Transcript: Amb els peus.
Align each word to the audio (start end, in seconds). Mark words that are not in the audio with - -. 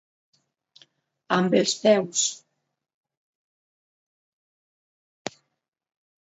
Amb 1.35 1.57
els 1.59 1.73
peus. 1.83 2.23